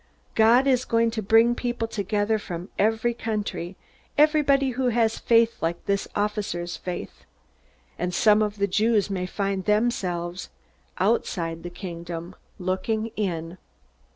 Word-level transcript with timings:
God 0.33 0.65
is 0.65 0.83
going 0.83 1.11
to 1.11 1.21
bring 1.21 1.53
together 1.53 2.35
people 2.39 2.39
from 2.39 2.69
every 2.79 3.13
country, 3.13 3.77
everybody 4.17 4.71
who 4.71 4.87
has 4.87 5.19
faith 5.19 5.61
like 5.61 5.85
this 5.85 6.07
officer's 6.15 6.75
faith. 6.75 7.23
And 7.99 8.11
some 8.11 8.41
of 8.41 8.57
the 8.57 8.65
Jews 8.65 9.11
may 9.11 9.27
find 9.27 9.65
themselves 9.65 10.49
outside 10.97 11.61
the 11.61 11.69
Kingdom 11.69 12.35
looking 12.57 13.11
in!" 13.15 13.59